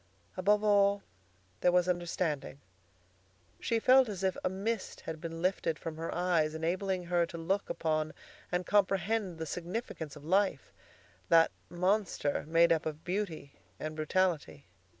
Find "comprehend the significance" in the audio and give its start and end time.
8.65-10.15